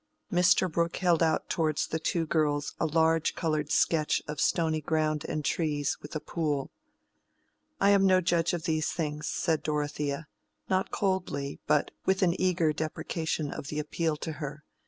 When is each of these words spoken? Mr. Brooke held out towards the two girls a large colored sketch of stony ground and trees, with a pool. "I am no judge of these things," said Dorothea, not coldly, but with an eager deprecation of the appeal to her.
Mr. 0.33 0.67
Brooke 0.71 0.97
held 0.97 1.21
out 1.21 1.47
towards 1.47 1.85
the 1.85 1.99
two 1.99 2.25
girls 2.25 2.73
a 2.79 2.87
large 2.87 3.35
colored 3.35 3.69
sketch 3.71 4.19
of 4.27 4.41
stony 4.41 4.81
ground 4.81 5.23
and 5.29 5.45
trees, 5.45 5.95
with 6.01 6.15
a 6.15 6.19
pool. 6.19 6.71
"I 7.79 7.91
am 7.91 8.07
no 8.07 8.19
judge 8.19 8.51
of 8.53 8.63
these 8.63 8.87
things," 8.91 9.27
said 9.27 9.61
Dorothea, 9.61 10.25
not 10.67 10.89
coldly, 10.89 11.59
but 11.67 11.91
with 12.03 12.23
an 12.23 12.33
eager 12.41 12.73
deprecation 12.73 13.51
of 13.51 13.67
the 13.67 13.77
appeal 13.77 14.17
to 14.25 14.31
her. 14.41 14.63